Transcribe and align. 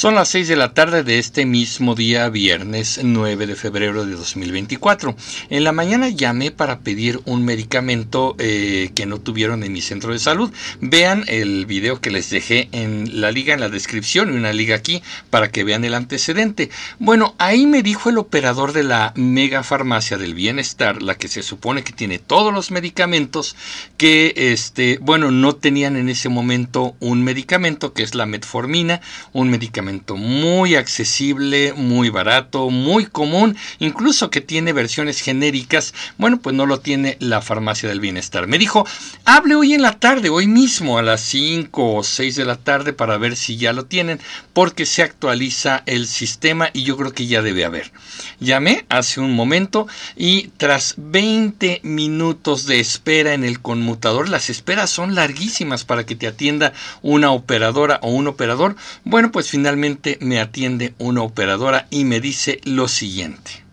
Son 0.00 0.14
las 0.14 0.30
6 0.30 0.48
de 0.48 0.56
la 0.56 0.72
tarde 0.72 1.02
de 1.02 1.18
este 1.18 1.44
mismo 1.44 1.94
día, 1.94 2.30
viernes 2.30 3.00
9 3.02 3.46
de 3.46 3.54
febrero 3.54 4.06
de 4.06 4.14
2024. 4.14 5.14
En 5.50 5.62
la 5.62 5.72
mañana 5.72 6.08
llamé 6.08 6.50
para 6.50 6.78
pedir 6.78 7.20
un 7.26 7.44
medicamento 7.44 8.34
eh, 8.38 8.92
que 8.94 9.04
no 9.04 9.20
tuvieron 9.20 9.62
en 9.62 9.74
mi 9.74 9.82
centro 9.82 10.14
de 10.14 10.18
salud. 10.18 10.50
Vean 10.80 11.24
el 11.26 11.66
video 11.66 12.00
que 12.00 12.10
les 12.10 12.30
dejé 12.30 12.70
en 12.72 13.20
la 13.20 13.30
liga 13.30 13.52
en 13.52 13.60
la 13.60 13.68
descripción 13.68 14.32
y 14.32 14.38
una 14.38 14.54
liga 14.54 14.74
aquí 14.74 15.02
para 15.28 15.50
que 15.50 15.64
vean 15.64 15.84
el 15.84 15.92
antecedente. 15.92 16.70
Bueno, 16.98 17.34
ahí 17.36 17.66
me 17.66 17.82
dijo 17.82 18.08
el 18.08 18.16
operador 18.16 18.72
de 18.72 18.84
la 18.84 19.12
mega 19.16 19.62
farmacia 19.62 20.16
del 20.16 20.32
bienestar, 20.32 21.02
la 21.02 21.16
que 21.16 21.28
se 21.28 21.42
supone 21.42 21.84
que 21.84 21.92
tiene 21.92 22.18
todos 22.18 22.54
los 22.54 22.70
medicamentos, 22.70 23.54
que 23.98 24.32
este, 24.34 24.96
bueno, 25.02 25.30
no 25.30 25.56
tenían 25.56 25.96
en 25.96 26.08
ese 26.08 26.30
momento 26.30 26.96
un 27.00 27.22
medicamento 27.22 27.92
que 27.92 28.02
es 28.02 28.14
la 28.14 28.24
metformina, 28.24 29.02
un 29.34 29.50
medicamento 29.50 29.89
muy 30.16 30.74
accesible, 30.76 31.72
muy 31.74 32.10
barato, 32.10 32.70
muy 32.70 33.06
común, 33.06 33.56
incluso 33.78 34.30
que 34.30 34.40
tiene 34.40 34.72
versiones 34.72 35.20
genéricas. 35.20 35.94
Bueno, 36.18 36.40
pues 36.40 36.54
no 36.54 36.66
lo 36.66 36.80
tiene 36.80 37.16
la 37.20 37.42
farmacia 37.42 37.88
del 37.88 38.00
bienestar. 38.00 38.46
Me 38.46 38.58
dijo, 38.58 38.86
hable 39.24 39.54
hoy 39.54 39.74
en 39.74 39.82
la 39.82 39.98
tarde, 39.98 40.30
hoy 40.30 40.46
mismo 40.46 40.98
a 40.98 41.02
las 41.02 41.20
5 41.22 41.94
o 41.94 42.04
6 42.04 42.36
de 42.36 42.44
la 42.44 42.56
tarde 42.56 42.92
para 42.92 43.18
ver 43.18 43.36
si 43.36 43.56
ya 43.56 43.72
lo 43.72 43.86
tienen, 43.86 44.20
porque 44.52 44.86
se 44.86 45.02
actualiza 45.02 45.82
el 45.86 46.06
sistema 46.06 46.70
y 46.72 46.84
yo 46.84 46.96
creo 46.96 47.12
que 47.12 47.26
ya 47.26 47.42
debe 47.42 47.64
haber. 47.64 47.92
Llamé 48.38 48.84
hace 48.88 49.20
un 49.20 49.34
momento 49.34 49.86
y 50.16 50.48
tras 50.56 50.94
20 50.96 51.80
minutos 51.82 52.66
de 52.66 52.80
espera 52.80 53.34
en 53.34 53.44
el 53.44 53.60
conmutador, 53.60 54.28
las 54.28 54.50
esperas 54.50 54.90
son 54.90 55.14
larguísimas 55.14 55.84
para 55.84 56.04
que 56.06 56.16
te 56.16 56.26
atienda 56.26 56.72
una 57.02 57.32
operadora 57.32 57.98
o 58.02 58.10
un 58.10 58.26
operador. 58.26 58.76
Bueno, 59.04 59.30
pues 59.32 59.50
finalmente 59.50 59.79
finalmente 59.80 60.18
me 60.20 60.40
atiende 60.40 60.94
una 60.98 61.22
operadora 61.22 61.86
y 61.88 62.04
me 62.04 62.20
dice 62.20 62.60
lo 62.64 62.86
siguiente. 62.86 63.64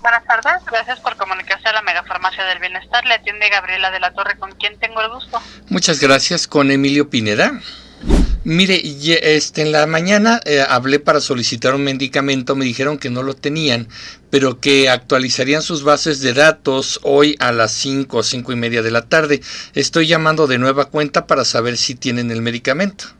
Buenas 0.00 0.24
tardes, 0.24 0.64
gracias 0.70 1.00
por 1.00 1.16
comunicarse 1.16 1.68
a 1.68 1.72
la 1.74 1.82
Megafarmacia 1.82 2.44
del 2.44 2.60
Bienestar. 2.60 3.04
Le 3.04 3.14
atiende 3.14 3.50
Gabriela 3.50 3.90
de 3.90 4.00
la 4.00 4.12
Torre, 4.14 4.38
con 4.38 4.52
quien 4.52 4.78
tengo 4.78 5.02
el 5.02 5.10
gusto. 5.10 5.42
Muchas 5.68 6.00
gracias, 6.00 6.46
con 6.46 6.70
Emilio 6.70 7.10
Pineda. 7.10 7.60
Mire, 8.44 8.80
este, 9.36 9.62
en 9.62 9.72
la 9.72 9.86
mañana 9.86 10.40
eh, 10.46 10.64
hablé 10.66 10.98
para 10.98 11.20
solicitar 11.20 11.74
un 11.74 11.84
medicamento, 11.84 12.56
me 12.56 12.64
dijeron 12.64 12.98
que 12.98 13.10
no 13.10 13.22
lo 13.22 13.34
tenían, 13.34 13.88
pero 14.30 14.60
que 14.60 14.88
actualizarían 14.88 15.62
sus 15.62 15.84
bases 15.84 16.20
de 16.20 16.32
datos 16.32 17.00
hoy 17.02 17.36
a 17.38 17.52
las 17.52 17.72
5 17.72 18.16
o 18.16 18.22
5 18.22 18.52
y 18.52 18.56
media 18.56 18.82
de 18.82 18.90
la 18.90 19.02
tarde. 19.02 19.42
Estoy 19.74 20.06
llamando 20.06 20.46
de 20.46 20.58
nueva 20.58 20.86
cuenta 20.86 21.26
para 21.26 21.44
saber 21.44 21.76
si 21.76 21.94
tienen 21.94 22.30
el 22.30 22.40
medicamento 22.40 23.14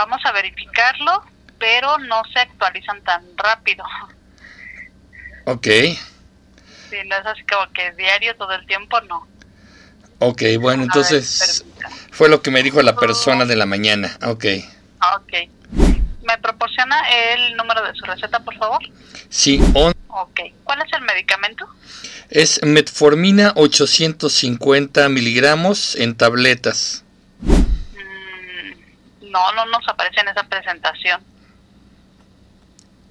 vamos 0.00 0.20
a 0.24 0.32
verificarlo, 0.32 1.24
pero 1.58 1.98
no 1.98 2.22
se 2.32 2.40
actualizan 2.40 3.02
tan 3.02 3.22
rápido. 3.36 3.84
Ok. 5.44 5.66
Sí, 5.66 6.96
no 7.06 7.16
es 7.16 7.26
así 7.26 7.42
como 7.44 7.70
que 7.72 7.92
diario 7.92 8.34
todo 8.36 8.52
el 8.52 8.66
tiempo, 8.66 9.00
no. 9.02 9.26
Ok, 10.18 10.42
bueno, 10.58 10.82
entonces 10.82 11.64
fue 12.10 12.28
lo 12.28 12.42
que 12.42 12.50
me 12.50 12.62
dijo 12.62 12.82
la 12.82 12.96
persona 12.96 13.44
de 13.44 13.56
la 13.56 13.66
mañana. 13.66 14.18
Ok. 14.24 14.44
Ok. 15.16 15.32
¿Me 16.22 16.38
proporciona 16.38 16.96
el 17.32 17.56
número 17.56 17.82
de 17.82 17.94
su 17.94 18.04
receta, 18.04 18.40
por 18.40 18.56
favor? 18.56 18.80
Sí. 19.28 19.60
Ok. 20.08 20.40
¿Cuál 20.64 20.82
es 20.82 20.92
el 20.92 21.02
medicamento? 21.02 21.66
Es 22.28 22.62
metformina 22.62 23.52
850 23.56 25.08
miligramos 25.08 25.96
en 25.96 26.14
tabletas. 26.14 27.04
No, 29.30 29.52
no 29.52 29.64
nos 29.66 29.86
aparece 29.88 30.20
en 30.20 30.28
esa 30.28 30.42
presentación. 30.42 31.22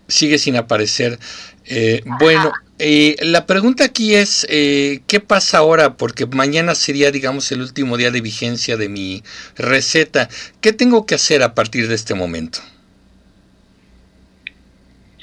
Sigue 0.08 0.38
sin 0.38 0.58
aparecer. 0.58 1.18
Eh, 1.66 2.02
bueno, 2.06 2.52
eh, 2.78 3.16
la 3.22 3.46
pregunta 3.46 3.86
aquí 3.86 4.16
es, 4.16 4.46
eh, 4.50 5.02
¿qué 5.08 5.20
pasa 5.20 5.60
ahora? 5.60 5.96
Porque 5.96 6.26
mañana 6.26 6.76
sería, 6.76 7.12
digamos, 7.12 7.52
el 7.52 7.62
último 7.62 7.96
día 7.96 8.12
de 8.12 8.22
vigencia 8.22 8.76
de 8.76 8.90
mi 8.90 9.24
receta. 9.56 10.28
¿Qué 10.62 10.74
tengo 10.74 11.06
que 11.06 11.16
hacer 11.16 11.42
a 11.42 11.54
partir 11.54 11.88
de 11.88 11.96
este 11.96 12.16
momento? 12.16 12.60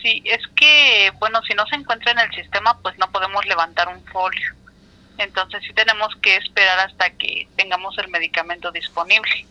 Sí, 0.01 0.23
es 0.25 0.47
que, 0.55 1.11
bueno, 1.19 1.43
si 1.43 1.55
no 1.55 1.67
se 1.67 1.75
encuentra 1.75 2.13
en 2.13 2.21
el 2.21 2.31
sistema, 2.33 2.79
pues 2.81 2.97
no 2.97 3.11
podemos 3.11 3.45
levantar 3.45 3.89
un 3.89 4.03
folio. 4.05 4.55
Entonces 5.19 5.63
sí 5.67 5.73
tenemos 5.75 6.15
que 6.23 6.37
esperar 6.37 6.79
hasta 6.79 7.11
que 7.11 7.49
tengamos 7.57 7.99
el 7.99 8.09
medicamento 8.09 8.71
disponible. 8.71 9.47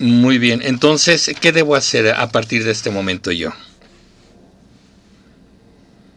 Muy 0.00 0.38
bien, 0.38 0.62
entonces, 0.64 1.30
¿qué 1.42 1.52
debo 1.52 1.76
hacer 1.76 2.14
a 2.14 2.30
partir 2.30 2.64
de 2.64 2.70
este 2.70 2.90
momento 2.90 3.32
yo? 3.32 3.50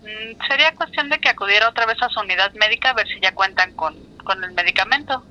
Mm, 0.04 0.40
sería 0.48 0.74
cuestión 0.74 1.10
de 1.10 1.20
que 1.20 1.28
acudiera 1.28 1.68
otra 1.68 1.86
vez 1.86 1.98
a 2.02 2.08
su 2.08 2.22
unidad 2.22 2.54
médica 2.54 2.92
a 2.92 2.94
ver 2.94 3.06
si 3.10 3.20
ya 3.22 3.36
cuentan 3.36 3.74
con, 3.74 3.94
el 4.42 4.54
medicamento. 4.54 5.22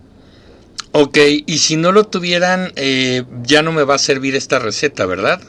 Ok, 0.92 1.16
y 1.46 1.58
si 1.60 1.78
no 1.78 1.92
lo 1.92 2.04
tuvieran, 2.04 2.74
eh, 2.76 3.24
ya 3.40 3.62
no 3.62 3.72
me 3.72 3.84
va 3.84 3.94
a 3.94 3.98
servir 3.98 4.36
esta 4.36 4.58
receta, 4.58 5.06
¿verdad? 5.06 5.40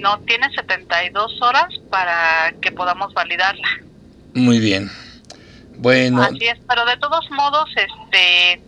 No, 0.00 0.20
tiene 0.20 0.50
72 0.54 1.42
horas 1.42 1.68
para 1.90 2.54
que 2.62 2.72
podamos 2.72 3.12
validarla. 3.12 3.68
Muy 4.32 4.60
bien. 4.60 4.90
Bueno. 5.76 6.22
Así 6.22 6.46
es, 6.46 6.58
pero 6.66 6.86
de 6.86 6.96
todos 6.96 7.30
modos, 7.32 7.68
este, 7.76 8.62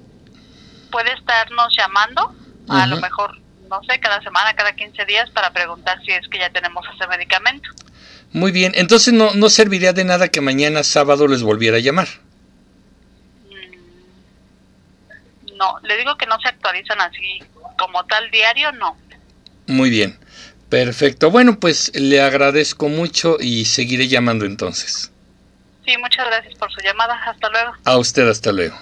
puede 0.91 1.15
estarnos 1.15 1.75
llamando 1.75 2.35
a 2.71 2.87
lo 2.87 3.01
mejor, 3.01 3.39
no 3.69 3.83
sé, 3.83 3.99
cada 4.01 4.23
semana, 4.23 4.55
cada 4.55 4.73
15 4.73 5.05
días 5.05 5.29
para 5.31 5.53
preguntar 5.53 6.01
si 6.05 6.13
es 6.13 6.27
que 6.29 6.39
ya 6.39 6.51
tenemos 6.51 6.87
ese 6.95 7.07
medicamento. 7.09 7.69
Muy 8.33 8.53
bien, 8.53 8.73
entonces 8.77 9.13
no, 9.13 9.35
no 9.35 9.51
serviría 9.51 9.93
de 9.93 10.05
nada 10.05 10.29
que 10.29 10.41
mañana 10.41 10.85
sábado 10.85 11.27
les 11.27 11.43
volviera 11.43 11.79
a 11.79 11.81
llamar. 11.81 12.09
Mm, 13.49 15.57
no, 15.57 15.81
le 15.83 15.97
digo 15.97 16.17
que 16.17 16.27
no 16.27 16.39
se 16.41 16.49
actualizan 16.49 17.01
así 17.01 17.43
como 17.77 18.05
tal 18.07 18.31
diario, 18.31 18.71
no. 18.73 18.97
Muy 19.67 19.91
bien, 19.91 20.19
perfecto. 20.69 21.31
Bueno, 21.31 21.59
pues 21.59 21.91
le 21.95 22.21
agradezco 22.21 22.89
mucho 22.89 23.37
y 23.41 23.65
seguiré 23.65 24.07
llamando 24.07 24.45
entonces. 24.45 25.11
Sí, 25.85 25.97
muchas 25.99 26.27
gracias 26.27 26.55
por 26.55 26.71
su 26.71 26.81
llamada. 26.83 27.15
Hasta 27.25 27.51
luego. 27.51 27.73
A 27.85 27.99
usted, 27.99 28.29
hasta 28.29 28.53
luego. 28.53 28.77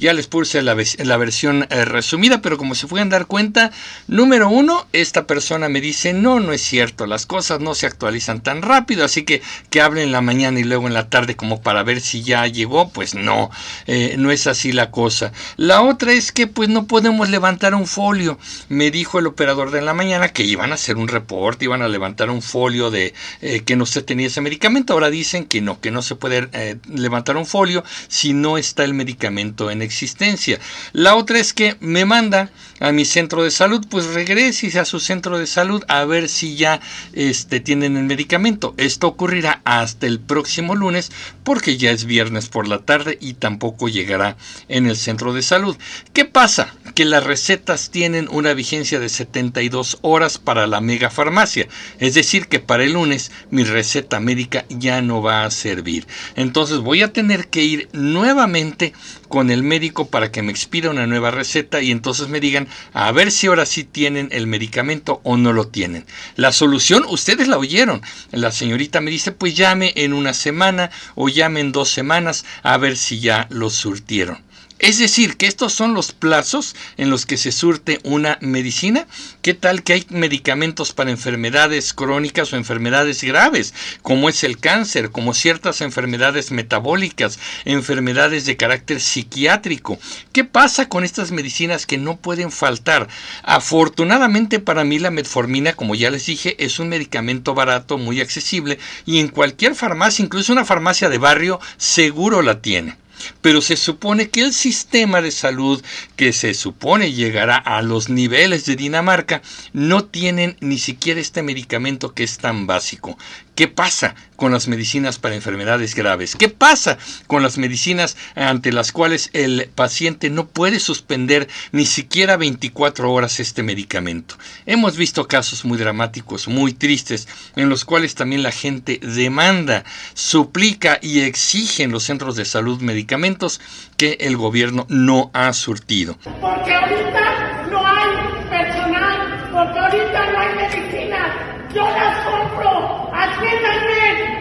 Ya 0.00 0.14
les 0.14 0.28
puse 0.28 0.62
la, 0.62 0.72
versión 0.72 1.66
eh, 1.68 1.84
resumida, 1.84 2.40
pero 2.40 2.56
como 2.56 2.74
se 2.74 2.86
pueden 2.86 3.10
dar 3.10 3.26
cuenta, 3.26 3.70
número 4.08 4.48
uno, 4.48 4.86
esta 4.94 5.26
persona 5.26 5.68
me 5.68 5.82
dice, 5.82 6.14
no, 6.14 6.40
no 6.40 6.54
es 6.54 6.62
cierto, 6.62 7.06
las 7.06 7.26
cosas 7.26 7.60
no 7.60 7.74
se 7.74 7.84
actualizan 7.84 8.40
tan 8.40 8.62
rápido, 8.62 9.04
así 9.04 9.24
que 9.24 9.42
que 9.68 9.82
hable 9.82 10.02
en 10.02 10.10
la 10.10 10.22
mañana 10.22 10.58
y 10.58 10.64
luego 10.64 10.86
en 10.86 10.94
la 10.94 11.10
tarde 11.10 11.36
como 11.36 11.60
para 11.60 11.82
ver 11.82 12.00
si 12.00 12.22
ya 12.22 12.46
llegó, 12.46 12.88
pues 12.88 13.14
no, 13.14 13.50
eh, 13.86 14.14
no 14.16 14.30
es 14.30 14.46
así 14.46 14.72
la 14.72 14.90
cosa. 14.90 15.32
La 15.58 15.82
otra 15.82 16.12
es 16.12 16.32
que 16.32 16.46
pues 16.46 16.70
no 16.70 16.86
podemos 16.86 17.28
levantar 17.28 17.74
un 17.74 17.86
folio. 17.86 18.38
Me 18.70 18.90
dijo 18.90 19.18
el 19.18 19.26
operador 19.26 19.70
de 19.70 19.82
la 19.82 19.92
mañana 19.92 20.30
que 20.30 20.44
iban 20.44 20.72
a 20.72 20.76
hacer 20.76 20.96
un 20.96 21.08
reporte, 21.08 21.66
iban 21.66 21.82
a 21.82 21.88
levantar 21.88 22.30
un 22.30 22.40
folio 22.40 22.90
de 22.90 23.12
eh, 23.42 23.64
que 23.66 23.76
no 23.76 23.84
se 23.84 24.00
tenía 24.00 24.28
ese 24.28 24.40
medicamento. 24.40 24.94
Ahora 24.94 25.10
dicen 25.10 25.44
que 25.44 25.60
no, 25.60 25.78
que 25.78 25.90
no 25.90 26.00
se 26.00 26.14
puede 26.14 26.48
levantar 26.88 27.36
un 27.36 27.44
folio 27.44 27.84
si 28.08 28.32
no 28.32 28.56
está 28.56 28.84
el 28.84 28.94
medicamento 28.94 29.70
en 29.70 29.89
existencia. 29.90 30.58
La 30.92 31.16
otra 31.16 31.40
es 31.40 31.52
que 31.52 31.76
me 31.80 32.04
manda 32.04 32.50
a 32.78 32.92
mi 32.92 33.04
centro 33.04 33.42
de 33.42 33.50
salud, 33.50 33.84
pues 33.90 34.06
regrese 34.06 34.78
a 34.78 34.84
su 34.84 35.00
centro 35.00 35.38
de 35.38 35.46
salud 35.46 35.84
a 35.88 36.04
ver 36.04 36.28
si 36.28 36.56
ya 36.56 36.80
este, 37.12 37.60
tienen 37.60 37.96
el 37.96 38.04
medicamento. 38.04 38.74
Esto 38.78 39.08
ocurrirá 39.08 39.60
hasta 39.64 40.06
el 40.06 40.20
próximo 40.20 40.74
lunes 40.74 41.10
porque 41.44 41.76
ya 41.76 41.90
es 41.90 42.04
viernes 42.04 42.48
por 42.48 42.68
la 42.68 42.78
tarde 42.78 43.18
y 43.20 43.34
tampoco 43.34 43.88
llegará 43.88 44.36
en 44.68 44.86
el 44.86 44.96
centro 44.96 45.34
de 45.34 45.42
salud. 45.42 45.76
¿Qué 46.12 46.24
pasa? 46.24 46.74
Que 46.94 47.04
las 47.04 47.24
recetas 47.24 47.90
tienen 47.90 48.28
una 48.30 48.54
vigencia 48.54 49.00
de 49.00 49.08
72 49.08 49.98
horas 50.02 50.38
para 50.38 50.66
la 50.66 50.80
mega 50.80 51.10
farmacia. 51.10 51.68
Es 51.98 52.14
decir, 52.14 52.46
que 52.46 52.60
para 52.60 52.84
el 52.84 52.92
lunes 52.92 53.30
mi 53.50 53.64
receta 53.64 54.20
médica 54.20 54.64
ya 54.68 55.02
no 55.02 55.20
va 55.22 55.44
a 55.44 55.50
servir. 55.50 56.06
Entonces 56.36 56.78
voy 56.78 57.02
a 57.02 57.12
tener 57.12 57.48
que 57.48 57.62
ir 57.62 57.88
nuevamente 57.92 58.92
con 59.30 59.50
el 59.50 59.62
médico 59.62 60.08
para 60.08 60.30
que 60.30 60.42
me 60.42 60.50
expida 60.50 60.90
una 60.90 61.06
nueva 61.06 61.30
receta 61.30 61.80
y 61.80 61.90
entonces 61.90 62.28
me 62.28 62.40
digan 62.40 62.68
a 62.92 63.10
ver 63.12 63.30
si 63.30 63.46
ahora 63.46 63.64
sí 63.64 63.84
tienen 63.84 64.28
el 64.32 64.46
medicamento 64.46 65.20
o 65.22 65.38
no 65.38 65.54
lo 65.54 65.68
tienen. 65.68 66.04
La 66.36 66.52
solución, 66.52 67.04
ustedes 67.08 67.48
la 67.48 67.56
oyeron. 67.56 68.02
La 68.32 68.50
señorita 68.50 69.00
me 69.00 69.12
dice, 69.12 69.32
pues 69.32 69.54
llame 69.54 69.92
en 69.96 70.12
una 70.12 70.34
semana 70.34 70.90
o 71.14 71.28
llame 71.28 71.60
en 71.60 71.72
dos 71.72 71.88
semanas 71.88 72.44
a 72.62 72.76
ver 72.76 72.96
si 72.96 73.20
ya 73.20 73.46
lo 73.50 73.70
surtieron. 73.70 74.49
Es 74.80 74.98
decir, 74.98 75.36
que 75.36 75.46
estos 75.46 75.74
son 75.74 75.92
los 75.92 76.12
plazos 76.12 76.74
en 76.96 77.10
los 77.10 77.26
que 77.26 77.36
se 77.36 77.52
surte 77.52 78.00
una 78.02 78.38
medicina. 78.40 79.06
¿Qué 79.42 79.52
tal 79.52 79.82
que 79.82 79.92
hay 79.92 80.06
medicamentos 80.08 80.94
para 80.94 81.10
enfermedades 81.10 81.92
crónicas 81.92 82.50
o 82.50 82.56
enfermedades 82.56 83.22
graves, 83.22 83.74
como 84.00 84.30
es 84.30 84.42
el 84.42 84.58
cáncer, 84.58 85.10
como 85.10 85.34
ciertas 85.34 85.82
enfermedades 85.82 86.50
metabólicas, 86.50 87.38
enfermedades 87.66 88.46
de 88.46 88.56
carácter 88.56 89.02
psiquiátrico? 89.02 89.98
¿Qué 90.32 90.44
pasa 90.44 90.88
con 90.88 91.04
estas 91.04 91.30
medicinas 91.30 91.84
que 91.84 91.98
no 91.98 92.16
pueden 92.16 92.50
faltar? 92.50 93.06
Afortunadamente 93.42 94.60
para 94.60 94.84
mí 94.84 94.98
la 94.98 95.10
metformina, 95.10 95.74
como 95.74 95.94
ya 95.94 96.10
les 96.10 96.24
dije, 96.24 96.56
es 96.58 96.78
un 96.78 96.88
medicamento 96.88 97.52
barato, 97.52 97.98
muy 97.98 98.22
accesible 98.22 98.78
y 99.04 99.18
en 99.18 99.28
cualquier 99.28 99.74
farmacia, 99.74 100.24
incluso 100.24 100.54
una 100.54 100.64
farmacia 100.64 101.10
de 101.10 101.18
barrio, 101.18 101.60
seguro 101.76 102.40
la 102.40 102.62
tiene. 102.62 102.96
Pero 103.40 103.60
se 103.60 103.76
supone 103.76 104.30
que 104.30 104.42
el 104.42 104.52
sistema 104.52 105.20
de 105.20 105.30
salud 105.30 105.82
que 106.16 106.32
se 106.32 106.54
supone 106.54 107.12
llegará 107.12 107.56
a 107.56 107.82
los 107.82 108.08
niveles 108.08 108.66
de 108.66 108.76
Dinamarca 108.76 109.42
no 109.72 110.04
tienen 110.04 110.56
ni 110.60 110.78
siquiera 110.78 111.20
este 111.20 111.42
medicamento 111.42 112.14
que 112.14 112.24
es 112.24 112.38
tan 112.38 112.66
básico. 112.66 113.18
¿Qué 113.60 113.68
pasa 113.68 114.14
con 114.36 114.52
las 114.52 114.68
medicinas 114.68 115.18
para 115.18 115.34
enfermedades 115.34 115.94
graves? 115.94 116.34
¿Qué 116.34 116.48
pasa 116.48 116.96
con 117.26 117.42
las 117.42 117.58
medicinas 117.58 118.16
ante 118.34 118.72
las 118.72 118.90
cuales 118.90 119.28
el 119.34 119.68
paciente 119.74 120.30
no 120.30 120.46
puede 120.46 120.80
suspender 120.80 121.46
ni 121.70 121.84
siquiera 121.84 122.38
24 122.38 123.12
horas 123.12 123.38
este 123.38 123.62
medicamento? 123.62 124.36
Hemos 124.64 124.96
visto 124.96 125.28
casos 125.28 125.66
muy 125.66 125.76
dramáticos, 125.76 126.48
muy 126.48 126.72
tristes, 126.72 127.28
en 127.54 127.68
los 127.68 127.84
cuales 127.84 128.14
también 128.14 128.42
la 128.42 128.50
gente 128.50 128.98
demanda, 129.02 129.84
suplica 130.14 130.98
y 131.02 131.20
exige 131.20 131.82
en 131.82 131.92
los 131.92 132.04
centros 132.04 132.36
de 132.36 132.46
salud 132.46 132.80
medicamentos 132.80 133.60
que 133.98 134.16
el 134.20 134.38
gobierno 134.38 134.86
no 134.88 135.30
ha 135.34 135.52
surtido. 135.52 136.16
Ahorita 136.24 137.68
no 137.70 137.86
hay 137.86 138.48
personal, 138.48 139.50
porque 139.52 139.78
ahorita 139.78 140.32
no 140.32 140.38
hay 140.38 140.54
medicina. 140.54 141.66
Yo 141.74 141.84
las 141.84 142.26
compro, 142.26 143.00
atiéndanme. 143.22 144.40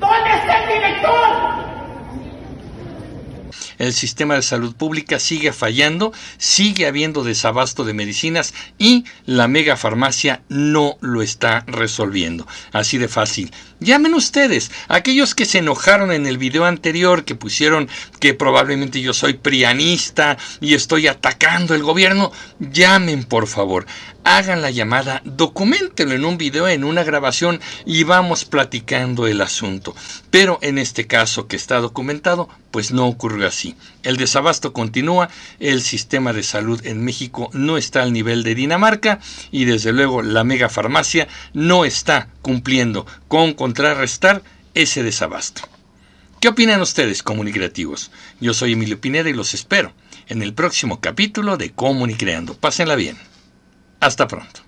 ¿Dónde 0.00 0.30
está 0.34 0.62
el 0.62 0.68
director? 0.68 1.56
el 3.78 3.92
sistema 3.92 4.34
de 4.34 4.42
salud 4.42 4.74
pública 4.74 5.18
sigue 5.18 5.52
fallando, 5.52 6.12
sigue 6.38 6.86
habiendo 6.86 7.24
desabasto 7.24 7.84
de 7.84 7.94
medicinas 7.94 8.54
y 8.78 9.04
la 9.24 9.48
megafarmacia 9.48 10.42
no 10.48 10.96
lo 11.00 11.22
está 11.22 11.64
resolviendo. 11.66 12.46
Así 12.72 12.98
de 12.98 13.08
fácil. 13.08 13.52
Llamen 13.80 14.14
ustedes, 14.14 14.70
aquellos 14.88 15.34
que 15.34 15.44
se 15.44 15.58
enojaron 15.58 16.10
en 16.10 16.26
el 16.26 16.38
video 16.38 16.64
anterior, 16.64 17.24
que 17.24 17.34
pusieron 17.34 17.88
que 18.20 18.32
probablemente 18.32 19.02
yo 19.02 19.12
soy 19.12 19.34
prianista 19.34 20.38
y 20.60 20.74
estoy 20.74 21.08
atacando 21.08 21.74
el 21.74 21.82
gobierno, 21.82 22.32
llamen 22.58 23.24
por 23.24 23.46
favor, 23.46 23.84
hagan 24.26 24.60
la 24.60 24.72
llamada, 24.72 25.22
documentenlo 25.24 26.12
en 26.12 26.24
un 26.24 26.36
video, 26.36 26.66
en 26.66 26.82
una 26.82 27.04
grabación 27.04 27.60
y 27.84 28.02
vamos 28.02 28.44
platicando 28.44 29.28
el 29.28 29.40
asunto. 29.40 29.94
Pero 30.32 30.58
en 30.62 30.78
este 30.78 31.06
caso 31.06 31.46
que 31.46 31.54
está 31.54 31.78
documentado, 31.78 32.48
pues 32.72 32.90
no 32.90 33.06
ocurrió 33.06 33.46
así. 33.46 33.76
El 34.02 34.16
desabasto 34.16 34.72
continúa, 34.72 35.28
el 35.60 35.80
sistema 35.80 36.32
de 36.32 36.42
salud 36.42 36.84
en 36.84 37.04
México 37.04 37.50
no 37.52 37.78
está 37.78 38.02
al 38.02 38.12
nivel 38.12 38.42
de 38.42 38.56
Dinamarca 38.56 39.20
y 39.52 39.64
desde 39.64 39.92
luego 39.92 40.22
la 40.22 40.42
megafarmacia 40.42 41.28
no 41.54 41.84
está 41.84 42.28
cumpliendo 42.42 43.06
con 43.28 43.54
contrarrestar 43.54 44.42
ese 44.74 45.04
desabasto. 45.04 45.62
¿Qué 46.40 46.48
opinan 46.48 46.82
ustedes, 46.82 47.22
comunicativos? 47.22 48.10
Yo 48.40 48.54
soy 48.54 48.72
Emilio 48.72 49.00
Pineda 49.00 49.30
y 49.30 49.34
los 49.34 49.54
espero 49.54 49.92
en 50.26 50.42
el 50.42 50.52
próximo 50.52 51.00
capítulo 51.00 51.56
de 51.56 51.70
Comunicreando. 51.70 52.54
Pásenla 52.54 52.96
bien. 52.96 53.16
Hasta 54.00 54.26
pronto. 54.26 54.65